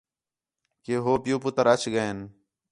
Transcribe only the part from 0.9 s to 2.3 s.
ہو پِیؤ پُتر اَچ ڳئین